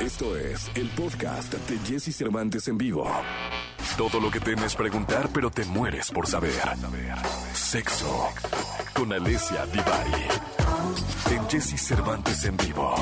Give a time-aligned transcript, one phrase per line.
[0.00, 3.06] Esto es el podcast de Jesse Cervantes en vivo.
[3.98, 6.54] Todo lo que temes preguntar, pero te mueres por saber.
[7.52, 8.32] Sexo
[8.94, 10.26] con Alessia Divari.
[11.30, 12.94] En Jesse Cervantes en vivo.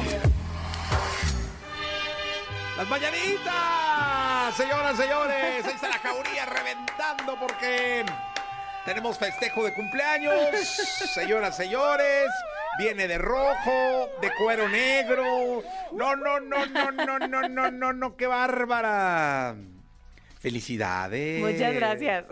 [2.76, 4.56] ¡Las mañanitas!
[4.56, 8.04] Señoras, señores, ahí está la jauría reventando porque
[8.84, 10.34] tenemos festejo de cumpleaños.
[11.14, 12.26] Señoras, señores,
[12.78, 15.62] viene de rojo, de cuero negro.
[15.92, 19.56] No, no, no, no, no, no, no, no, no, qué bárbara.
[20.40, 21.40] Felicidades.
[21.40, 22.24] Muchas gracias.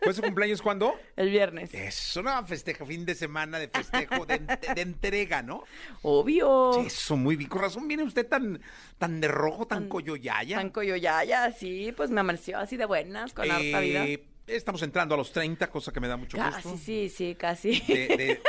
[0.00, 0.94] ¿Fue su cumpleaños cuándo?
[1.16, 1.74] El viernes.
[1.74, 5.64] Es una festejo, fin de semana de festejo, de, de entrega, ¿no?
[6.02, 6.80] Obvio.
[6.86, 7.50] Eso, muy bien.
[7.50, 8.60] Con razón viene usted tan,
[8.96, 10.56] tan de rojo, tan, coyoyaya.
[10.56, 14.06] Tan coyoyaya, sí, pues me amaneció así de buenas, con harta vida.
[14.06, 16.78] Eh, estamos entrando a los 30, cosa que me da mucho Casi, gusto.
[16.84, 17.80] sí, sí, casi.
[17.88, 18.42] De, de-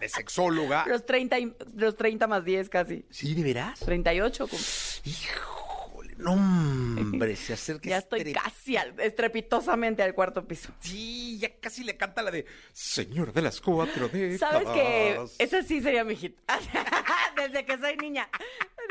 [0.00, 0.84] de sexóloga.
[0.86, 3.04] Los 30, y- los 30 más 10 casi.
[3.10, 3.80] ¿Sí, de veras?
[3.80, 4.46] 38.
[4.48, 4.58] cum-
[5.04, 7.88] Híjole, no, hombre, se acerca.
[7.88, 10.70] Ya estoy estrep- casi al- estrepitosamente al cuarto piso.
[10.80, 14.40] Sí, ya casi le canta la de Señor de las cuatro décadas.
[14.40, 16.36] ¿Sabes que Ese sí sería mi hit.
[17.36, 18.28] Desde que soy niña.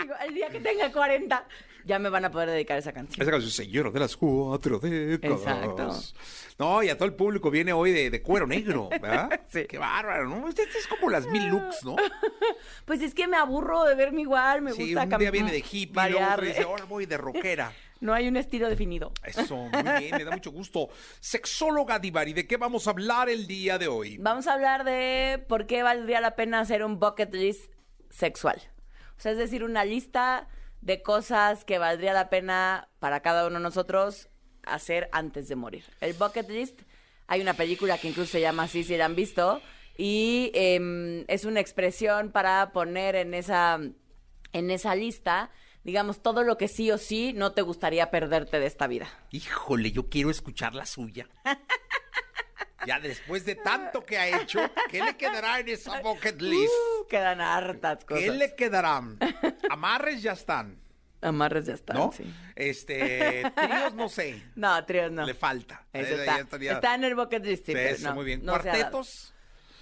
[0.05, 1.47] Digo, el día que tenga 40,
[1.83, 3.19] ya me van a poder dedicar esa canción.
[3.19, 5.39] Esa canción, Señor de las cuatro décadas.
[5.39, 5.89] Exacto.
[6.59, 9.41] No, y a todo el público viene hoy de, de cuero negro, ¿verdad?
[9.47, 9.65] Sí.
[9.67, 10.47] Qué bárbaro, ¿no?
[10.47, 11.95] Este, este es como las mil looks, ¿no?
[12.85, 15.65] Pues es que me aburro de verme igual, me sí, gusta un día viene de
[15.67, 17.73] hippie, luego otro dice, ahora voy de rockera.
[17.99, 19.11] No hay un estilo definido.
[19.23, 20.89] Eso, muy bien, me da mucho gusto.
[21.19, 24.19] Sexóloga Divari, ¿de qué vamos a hablar el día de hoy?
[24.19, 27.71] Vamos a hablar de por qué valdría la pena hacer un bucket list
[28.11, 28.61] sexual.
[29.17, 30.47] O sea, es decir, una lista
[30.81, 34.29] de cosas que valdría la pena para cada uno de nosotros
[34.63, 35.85] hacer antes de morir.
[36.01, 36.81] El bucket list,
[37.27, 39.61] hay una película que incluso se llama así, si la han visto,
[39.97, 43.79] y em, es una expresión para poner en esa,
[44.53, 45.51] en esa lista,
[45.83, 49.07] digamos, todo lo que sí o sí no te gustaría perderte de esta vida.
[49.31, 51.27] Híjole, yo quiero escuchar la suya.
[52.85, 54.59] Ya después de tanto que ha hecho,
[54.91, 56.71] ¿qué le quedará en esa bucket list?
[57.09, 58.23] Quedan hartas cosas.
[58.23, 58.97] ¿Qué le quedará?
[59.69, 60.79] Amarres ya están,
[61.21, 62.11] Amarres ya están, ¿no?
[62.11, 62.23] sí.
[62.55, 65.25] Este, tríos no sé, No, tríos no.
[65.25, 65.85] le falta.
[65.93, 68.43] Eso está, estaría- está en el bucket list, sí, eso, no, muy bien.
[68.43, 68.51] no.
[68.53, 69.31] ¿Cuartetos?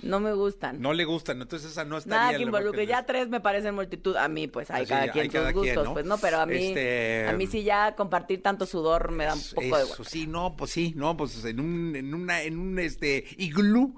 [0.01, 0.81] No me gustan.
[0.81, 2.85] No le gustan, entonces esa no estaría Nada que involucre.
[2.85, 4.17] Ya tres me parecen multitud.
[4.17, 5.93] A mí, pues, hay cada hay quien sus cada quien, gustos, ¿no?
[5.93, 9.33] pues, no, pero a mí, Este, a mí sí ya compartir tanto sudor me da
[9.35, 10.03] un poco de huevo.
[10.03, 13.95] sí, no, pues sí, no, pues en un, en una, en un, este, iglú.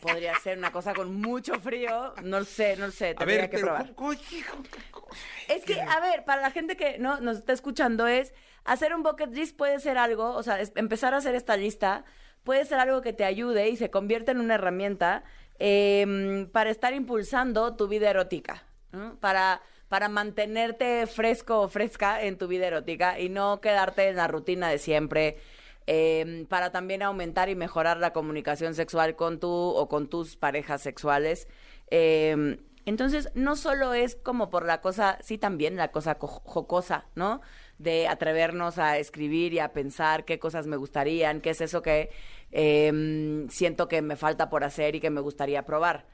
[0.00, 2.14] Podría ser una cosa con mucho frío.
[2.22, 3.94] No sé, no sé, A tendría ver, que pero, probar.
[3.94, 4.56] ¿cómo- cómo- hijo,
[4.90, 5.06] cómo-
[5.48, 8.32] Es que, a ver, para la gente que no nos está escuchando es,
[8.64, 12.04] hacer un bucket list puede ser algo, o sea, es- empezar a hacer esta lista
[12.42, 15.24] puede ser algo que te ayude y se convierte en una herramienta
[15.58, 19.16] em, para estar impulsando tu vida erótica, ¿no?
[19.20, 24.26] para, para mantenerte fresco o fresca en tu vida erótica y no quedarte en la
[24.26, 25.36] rutina de siempre.
[25.86, 30.82] Em, para también aumentar y mejorar la comunicación sexual con tu o con tus parejas
[30.82, 31.48] sexuales.
[31.90, 37.06] Em, entonces, no solo es como por la cosa, sí también la cosa co- jocosa,
[37.14, 37.40] ¿no?
[37.78, 42.10] De atrevernos a escribir y a pensar qué cosas me gustarían, qué es eso que
[42.50, 46.06] em, siento que me falta por hacer y que me gustaría probar.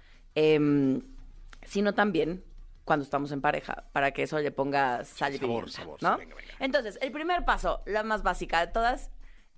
[1.66, 2.44] Sino también
[2.84, 6.14] cuando estamos en pareja, para que eso le ponga sal y Sabor, pimienta, sabor, ¿no?
[6.14, 6.54] sí, venga, venga.
[6.58, 9.10] Entonces, el primer paso, la más básica de todas,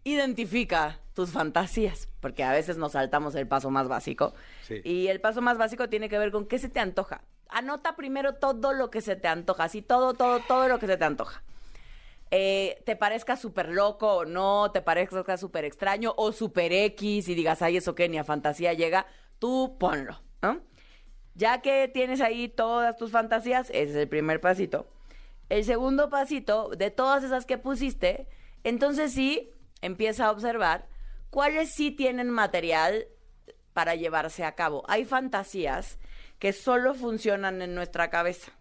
[0.04, 4.34] identifica tus fantasías, porque a veces nos saltamos el paso más básico.
[4.62, 4.80] Sí.
[4.84, 7.22] Y el paso más básico tiene que ver con qué se te antoja.
[7.48, 10.96] Anota primero todo lo que se te antoja, así todo, todo, todo lo que se
[10.96, 11.42] te antoja.
[12.32, 17.34] Eh, te parezca súper loco o no, te parezca súper extraño o súper X y
[17.34, 19.06] digas, ay, eso que ni a fantasía llega,
[19.40, 20.60] tú ponlo, ¿no?
[21.34, 24.86] Ya que tienes ahí todas tus fantasías, ese es el primer pasito.
[25.48, 28.28] El segundo pasito, de todas esas que pusiste,
[28.62, 29.52] entonces sí,
[29.82, 30.88] empieza a observar
[31.30, 33.06] cuáles sí tienen material
[33.72, 34.84] para llevarse a cabo.
[34.88, 35.98] Hay fantasías
[36.38, 38.52] que solo funcionan en nuestra cabeza,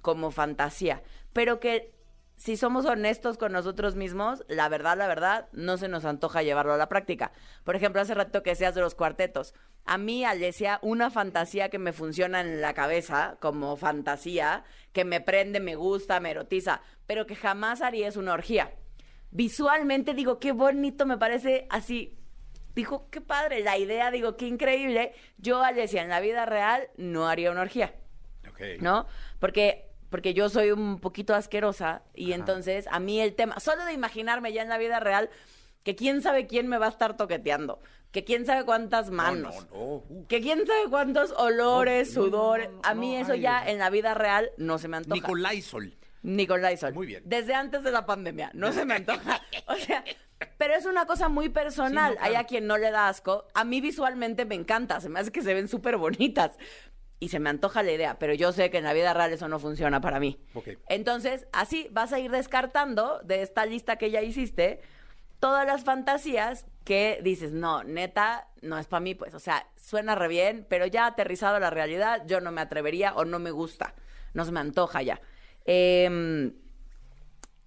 [0.00, 1.94] como fantasía, pero que
[2.36, 6.72] si somos honestos con nosotros mismos, la verdad, la verdad, no se nos antoja llevarlo
[6.72, 7.30] a la práctica.
[7.62, 9.54] Por ejemplo, hace rato que decías de los cuartetos.
[9.84, 15.20] A mí, Alesia, una fantasía que me funciona en la cabeza, como fantasía, que me
[15.20, 18.72] prende, me gusta, me erotiza, pero que jamás haría es una orgía.
[19.32, 22.16] Visualmente digo, qué bonito, me parece así.
[22.74, 25.12] Dijo, qué padre, la idea, digo, qué increíble.
[25.38, 27.94] Yo, Alesia, en la vida real, no haría una orgía.
[28.48, 28.80] Ok.
[28.80, 29.06] ¿no?
[29.38, 33.94] Porque porque yo soy un poquito asquerosa y entonces a mí el tema, solo de
[33.94, 35.30] imaginarme ya en la vida real
[35.84, 37.80] que quién sabe quién me va a estar toqueteando,
[38.10, 40.26] que quién sabe cuántas manos, no, no, uh.
[40.28, 44.50] que quién sabe cuántos olores, sudores, a mí eso ay, ya en la vida real
[44.58, 45.14] no se me antoja.
[45.14, 45.86] Nicolaisol.
[45.86, 45.96] Ni
[46.46, 46.94] con Lysol.
[46.94, 47.22] Muy bien.
[47.26, 48.50] Desde antes de la pandemia.
[48.54, 49.40] No se me antoja.
[49.66, 50.04] O sea,
[50.58, 52.12] pero es una cosa muy personal.
[52.12, 52.34] Sí, no, claro.
[52.34, 53.46] Hay a quien no le da asco.
[53.54, 55.00] A mí visualmente me encanta.
[55.00, 56.58] Se me hace que se ven súper bonitas.
[57.20, 59.46] Y se me antoja la idea, pero yo sé que en la vida real eso
[59.46, 60.40] no funciona para mí.
[60.54, 60.70] Ok.
[60.88, 64.80] Entonces, así vas a ir descartando de esta lista que ya hiciste
[65.38, 70.14] todas las fantasías que dices, no, neta, no es para mí, pues, o sea, suena
[70.14, 73.50] re bien, pero ya aterrizado a la realidad, yo no me atrevería o no me
[73.50, 73.94] gusta,
[74.34, 75.20] no se me antoja ya.
[75.64, 76.54] Em,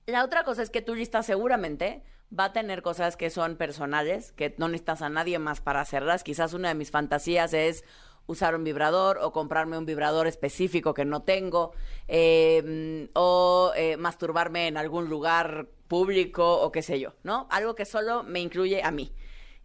[0.06, 2.04] la otra cosa es que tu lista seguramente
[2.38, 6.24] va a tener cosas que son personales, que no necesitas a nadie más para hacerlas.
[6.24, 7.84] Quizás una de mis fantasías es
[8.28, 11.74] usar un vibrador o comprarme un vibrador específico que no tengo,
[12.08, 17.48] eh, o eh, masturbarme en algún lugar público o qué sé yo, ¿no?
[17.52, 19.12] Algo que solo me incluye a mí.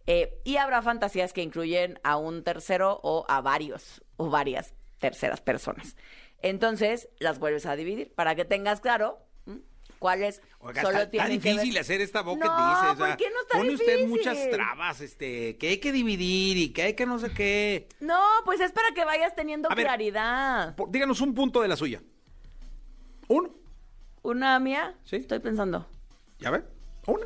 [0.07, 5.41] Eh, y habrá fantasías que incluyen a un tercero o a varios o varias terceras
[5.41, 5.95] personas.
[6.41, 9.19] Entonces, las vuelves a dividir para que tengas claro
[9.99, 13.03] cuáles Oiga, solo está, tienen ver- difícil hacer esta boca No, dice.
[13.03, 16.69] o ¿por qué no está pone usted muchas trabas, este, que hay que dividir y
[16.73, 17.87] que hay que no sé qué.
[17.99, 19.85] No, pues es para que vayas teniendo A ver.
[19.85, 20.75] claridad.
[20.75, 22.01] Por- díganos un punto de la suya.
[23.27, 23.51] Uno,
[24.23, 24.95] ¿Una mía?
[25.03, 25.17] Sí.
[25.17, 25.87] Estoy pensando.
[26.39, 26.63] ¿ya ve?
[27.07, 27.25] Uno.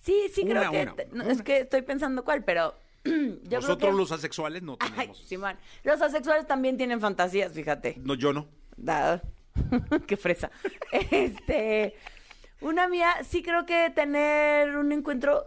[0.00, 0.82] Sí, sí, creo Una, que.
[0.82, 1.32] una, no, una.
[1.32, 2.74] Es que estoy pensando cuál, pero.
[3.42, 4.90] yo Nosotros que- los asexuales no Ay,
[5.28, 5.58] tenemos.
[5.82, 7.96] Los asexuales también tienen fantasías, fíjate.
[8.02, 8.46] No, yo no.
[8.76, 9.22] Da-
[10.06, 10.50] Qué fresa.
[11.10, 11.94] este.
[12.60, 15.44] Una mía, sí creo que tener un encuentro.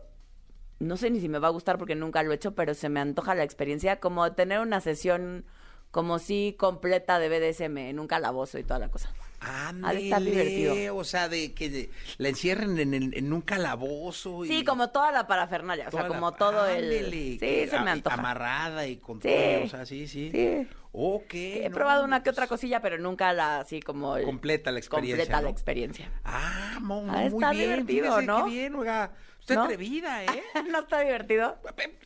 [0.80, 2.90] No sé ni si me va a gustar porque nunca lo he hecho, pero se
[2.90, 4.00] me antoja la experiencia.
[4.00, 5.46] Como tener una sesión,
[5.90, 9.12] como si completa de BDSM en un calabozo y toda la cosa.
[9.40, 10.96] Ha de estar Ándele, divertido.
[10.98, 14.46] O sea, de que la encierren en, el- en un calabozo.
[14.46, 17.12] y Sí, como toda la parafernalia, o sea, la- como todo el...
[17.12, 18.16] Sí, que se me antoja.
[18.16, 19.28] Amarrada y con Sí.
[19.30, 20.32] todo, o sea, sí, sí.
[20.32, 20.68] Sí.
[20.92, 21.34] Ok.
[21.36, 24.18] He no, probado una que pues, otra cosilla, pero nunca la así como...
[24.18, 25.46] el- Completa la experiencia, Completa ¿no?
[25.46, 26.12] la experiencia.
[26.26, 27.64] Ah, mo- Ah, muy está bien.
[27.86, 28.46] divertido, ¿no?
[28.46, 29.12] Qué bien, oiga.
[29.48, 29.64] Usted ¿No?
[29.64, 30.44] atrevida, ¿eh?
[30.70, 31.58] ¿No está divertido?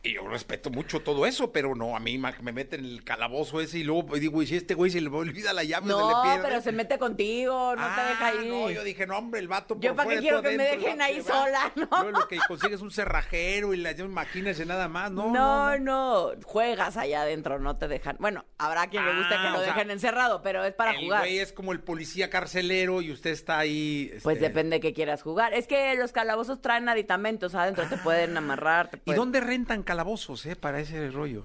[0.04, 3.60] Y yo respeto mucho todo eso, pero no, a mí me meten en el calabozo
[3.60, 6.06] ese y luego digo, y si este güey se le olvida la llave o se
[6.06, 6.48] le No, pierde.
[6.48, 8.48] pero se mete contigo, no te Ah, deja ahí.
[8.48, 9.76] No, yo dije, no, hombre, el vato.
[9.80, 11.88] Yo por para qué quiero que me adentro, dejen ahí sola, ¿no?
[11.90, 15.32] Luego lo que consigues es un cerrajero y la imagínese nada más, ¿no?
[15.32, 18.18] No, no, juegas allá adentro, no te dejan.
[18.20, 20.92] Bueno, habrá quien le guste Ah, que lo o sea, dejen encerrado, pero es para
[20.92, 21.22] el jugar.
[21.22, 24.12] güey es como el policía carcelero y usted está ahí.
[24.22, 25.54] Pues este, depende de qué quieras jugar.
[25.54, 28.88] Es que los calabozos traen aditamentos adentro, te pueden amarrar.
[28.90, 31.44] te ¿Y dónde rentan calabozos, eh, para ese rollo?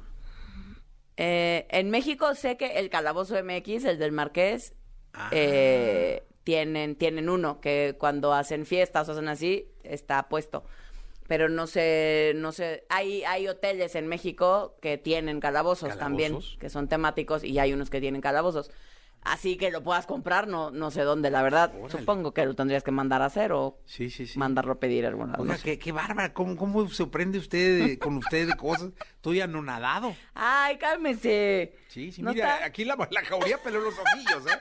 [1.18, 4.74] Eh, en México sé que el Calabozo MX, el del Marqués,
[5.14, 5.30] Ah.
[5.32, 10.64] eh, tienen, tienen uno que cuando hacen fiestas o hacen así, está puesto.
[11.28, 16.70] Pero no sé, no sé, hay, hay hoteles en México que tienen calabozos, también, que
[16.70, 18.72] son temáticos y hay unos que tienen calabozos.
[19.24, 21.74] Así que lo puedas comprar, no, no sé dónde, la verdad.
[21.76, 22.00] Órale.
[22.00, 24.40] Supongo que lo tendrías que mandar a hacer o Sí, sí, sí.
[24.40, 25.44] mandarlo a pedir a algún lado.
[25.44, 25.64] Oiga, no sé.
[25.66, 28.92] qué, qué bárbara, ¿cómo, cómo sorprende usted de- con usted de cosas?
[29.16, 30.16] Estoy anonadado.
[30.34, 31.76] Ay, cálmese.
[31.90, 32.66] Sí, sí, ¿No mira, está?
[32.68, 34.60] aquí la, la jauría peló los ojillos, ¿eh?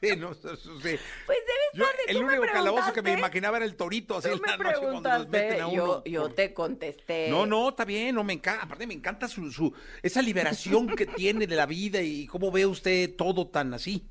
[0.00, 0.40] Sí, no, sí,
[0.82, 0.96] sí.
[1.26, 4.56] Pues debe Yo, el único calabozo que me imaginaba era el torito, así en la
[4.56, 6.04] noche cuando los meten a uno.
[6.04, 7.28] yo te contesté.
[7.30, 8.64] No, no, está bien, no me encanta.
[8.64, 9.72] Aparte me encanta su, su
[10.02, 14.06] esa liberación que tiene de la vida y cómo ve usted todo tan así.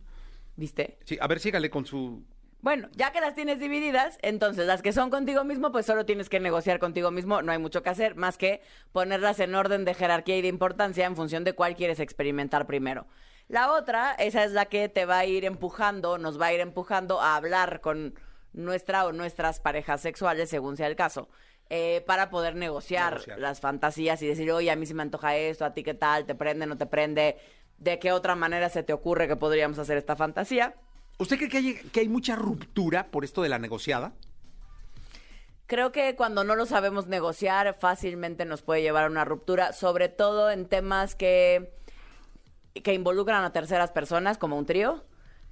[0.55, 0.97] ¿Viste?
[1.05, 2.23] Sí, a ver, sígale con su
[2.61, 6.29] Bueno, ya que las tienes divididas, entonces las que son contigo mismo, pues solo tienes
[6.29, 9.93] que negociar contigo mismo, no hay mucho que hacer, más que ponerlas en orden de
[9.93, 13.05] jerarquía y de importancia en función de cuál quieres experimentar primero.
[13.49, 16.59] La otra, esa es la que te va a ir empujando, nos va a ir
[16.59, 18.13] empujando a hablar con
[18.53, 21.29] nuestra o nuestras parejas sexuales, según sea el caso,
[21.69, 23.39] eh, para poder negociar, Negociar.
[23.39, 26.25] las fantasías y decir, oye, a mí sí me antoja esto, a ti qué tal,
[26.25, 27.37] te prende, no te prende,
[27.77, 30.75] de qué otra manera se te ocurre que podríamos hacer esta fantasía.
[31.19, 34.13] ¿Usted cree que hay, que hay mucha ruptura por esto de la negociada?
[35.67, 40.09] Creo que cuando no lo sabemos negociar, fácilmente nos puede llevar a una ruptura, sobre
[40.09, 41.73] todo en temas que,
[42.83, 45.03] que involucran a terceras personas, como un trío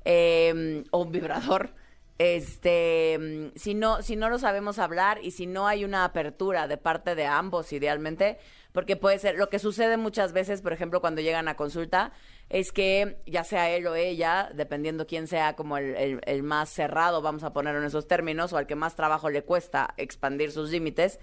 [0.06, 1.74] eh, o un vibrador.
[2.18, 6.78] Este, si no, si no lo sabemos hablar y si no hay una apertura de
[6.78, 8.38] parte de ambos, idealmente,
[8.72, 12.14] porque puede ser, lo que sucede muchas veces, por ejemplo, cuando llegan a consulta,
[12.50, 17.22] es que ya sea él o ella, dependiendo quién sea como el- el más cerrado,
[17.22, 20.70] vamos a ponerlo en esos términos, o al que más trabajo le cuesta expandir sus
[20.72, 21.20] límites,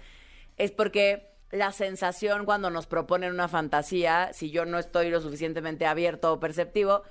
[0.57, 5.85] es porque la sensación cuando nos proponen una fantasía, si yo no estoy lo suficientemente
[5.85, 7.03] abierto o perceptivo,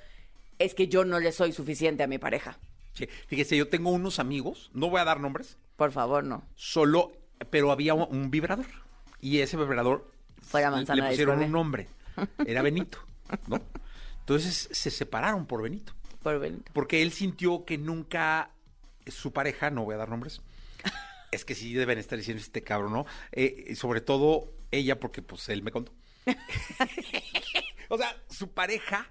[0.58, 2.58] es que yo no le soy suficiente a mi pareja.
[2.92, 6.42] Sí, fíjese, yo tengo unos amigos, no voy a dar nombres, Por favor, no.
[6.56, 7.12] solo,
[7.50, 8.66] pero había un, un vibrador.
[9.20, 10.10] Y ese vibrador
[10.42, 11.86] Fue la manzana le pusieron un nombre.
[12.44, 12.98] Era Benito,
[13.46, 13.60] ¿no?
[14.20, 15.92] Entonces se separaron por Benito.
[16.20, 16.72] Por Benito.
[16.74, 18.50] Porque él sintió que nunca
[19.06, 20.42] su pareja, no voy a dar nombres,
[21.32, 23.06] es que sí deben estar diciendo este cabrón, ¿no?
[23.32, 25.92] Eh, sobre todo ella, porque pues él me contó.
[27.88, 29.08] o sea, su pareja,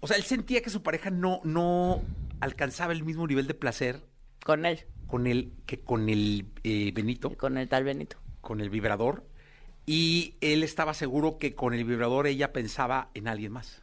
[0.00, 2.02] o sea, él sentía que su pareja no, no
[2.40, 4.06] alcanzaba el mismo nivel de placer
[4.44, 4.86] Con él.
[5.06, 8.18] con él que con el eh, Benito, Con el tal Benito.
[8.40, 9.26] con el vibrador.
[9.86, 13.82] Y él estaba seguro que con el vibrador ella pensaba en alguien más.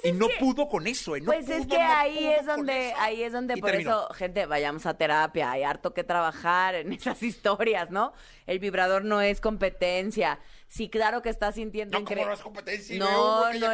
[0.00, 1.20] Pues Y no que- pudo con eso, ¿eh?
[1.20, 3.90] No pues es que no ahí es donde, ahí es donde por terminó.
[3.90, 8.12] eso, gente, vayamos a terapia, hay harto que trabajar en esas historias, ¿no?
[8.46, 10.38] El vibrador no es competencia.
[10.68, 12.98] Sí, claro que está sintiendo No, ¿cómo incre- no es competencia?
[12.98, 13.66] No, no es, no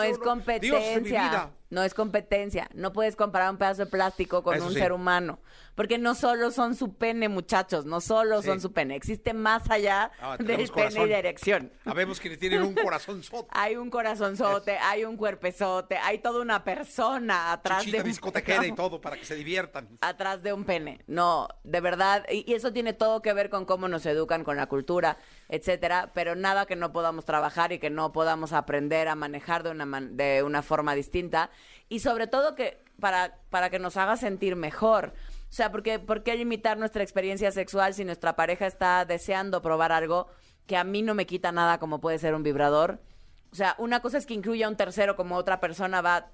[0.00, 1.50] uno, competencia.
[1.70, 2.68] No es competencia.
[2.74, 4.78] No puedes comparar un pedazo de plástico con Eso un sí.
[4.78, 5.38] ser humano.
[5.74, 7.86] Porque no solo son su pene, muchachos.
[7.86, 8.48] No solo Sí.
[8.48, 8.96] son su pene.
[8.96, 11.72] Existe más allá Ah, del pene y de erección.
[11.84, 13.48] Sabemos que tienen un corazón soto.
[13.52, 18.66] Hay un corazonzote, hay un cuerpezote, hay toda una persona atrás Chichita de un discotequera
[18.66, 19.88] y todo para que se diviertan.
[20.00, 21.00] atrás de un pene.
[21.06, 24.56] No, de verdad, y, y eso tiene todo que ver con cómo nos educan, con
[24.56, 25.16] la cultura,
[25.48, 29.70] etcétera, pero nada que no podamos trabajar y que no podamos aprender a manejar de
[29.70, 31.50] una man- de una forma distinta
[31.88, 35.14] y sobre todo que para para que nos haga sentir mejor.
[35.50, 40.28] O sea, ¿por qué limitar nuestra experiencia sexual si nuestra pareja está deseando probar algo
[40.66, 43.00] que a mí no me quita nada como puede ser un vibrador?
[43.52, 46.30] O sea, una cosa es que incluya a un tercero como otra persona va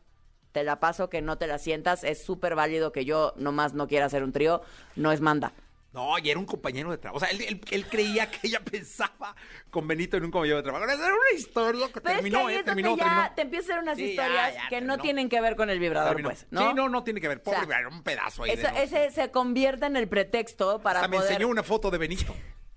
[0.53, 3.89] te la paso que no te la sientas, es súper válido que yo nomás no
[3.89, 4.63] quiera hacer un trío,
[4.97, 5.53] no es manda.
[5.97, 7.17] No, y era un compañero de trabajo.
[7.17, 9.35] O sea, él, él- él creía que ella pensaba
[9.71, 10.85] con Benito en un compañero de trabajo.
[10.85, 12.63] Era una historia que Pero terminó, es que ahí ¿eh?
[12.65, 13.35] Terminó, ya terminó.
[13.35, 15.79] te empiezas a hacer unas Sí, historias ya, que no tienen que ver con el
[15.81, 16.61] vibrador, pues, ¿no?
[16.69, 17.43] Sí, no, no tiene que ver.
[17.43, 18.51] Pobre, O sea, un pedazo ahí.
[18.51, 21.33] Eso- ese se convierte en el pretexto para Hasta me poder...
[21.33, 22.37] enseñó una foto de Benito.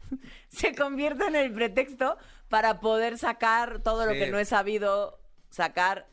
[0.47, 6.07] Se convierte en el pretexto para poder sacar todo lo que no he sabido sacar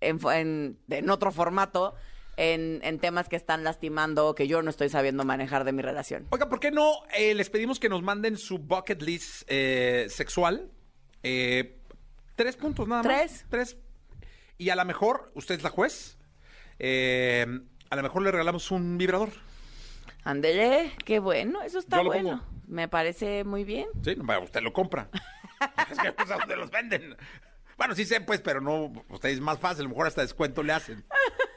[0.00, 1.94] en, en otro formato,
[2.36, 5.82] en, en temas que están lastimando o que yo no estoy sabiendo manejar de mi
[5.82, 6.26] relación.
[6.30, 10.70] Oiga, ¿por qué no eh, les pedimos que nos manden su bucket list eh, sexual?
[11.22, 11.78] Eh,
[12.34, 13.12] tres puntos nada más.
[13.12, 13.46] Tres.
[13.48, 13.76] Tres.
[14.58, 16.18] Y a lo mejor, usted es la juez,
[16.78, 17.46] eh,
[17.90, 19.30] a lo mejor le regalamos un vibrador.
[20.24, 22.30] Ándele, qué bueno, eso está bueno.
[22.30, 22.52] pongo.
[22.68, 23.88] Me parece muy bien.
[24.04, 25.08] Sí, usted lo compra.
[25.90, 27.16] es que pues, ¿a dónde los venden?
[27.76, 30.62] Bueno, sí sé, pues, pero no, ustedes es más fácil, a lo mejor hasta descuento
[30.62, 31.04] le hacen.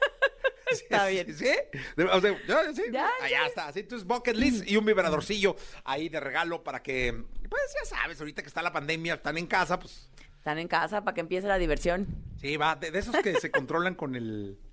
[0.72, 1.36] Está bien.
[1.36, 1.52] ¿Sí?
[1.98, 2.84] O sea, ya, sí.
[2.92, 3.68] Ya, ya está.
[3.68, 7.14] Así, entonces, bucket list y un vibradorcillo ahí de regalo para que,
[7.50, 11.04] pues, ya sabes, ahorita que está la pandemia, están en casa, pues, Están en casa
[11.04, 12.08] para que empiece la diversión.
[12.40, 14.58] sí, va, de, de esos que se controlan con el...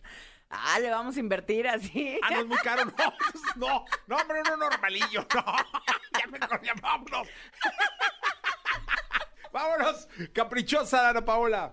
[0.54, 2.20] Ah, le vamos a invertir así.
[2.22, 5.44] Ah, no es muy caro, no, entonces, no, no, hombre, uno normalillo, no,
[6.20, 7.26] ya me ya, vámonos.
[9.50, 11.72] Vámonos, caprichosa Ana Paola.